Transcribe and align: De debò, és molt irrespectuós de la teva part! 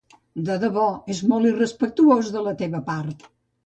De 0.47 0.55
debò, 0.63 0.85
és 1.17 1.21
molt 1.33 1.51
irrespectuós 1.51 2.35
de 2.39 2.47
la 2.51 2.59
teva 2.67 2.85
part! 2.93 3.33